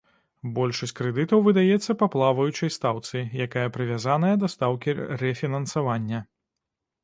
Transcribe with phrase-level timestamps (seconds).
[0.53, 3.17] Большасць крэдытаў выдаецца па плаваючай стаўцы,
[3.47, 6.27] якая прывязаная да стаўкі рэфінансавання.